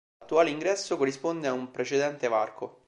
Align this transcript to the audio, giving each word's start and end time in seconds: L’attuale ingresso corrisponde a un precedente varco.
L’attuale 0.17 0.49
ingresso 0.49 0.97
corrisponde 0.97 1.47
a 1.47 1.53
un 1.53 1.69
precedente 1.69 2.27
varco. 2.27 2.79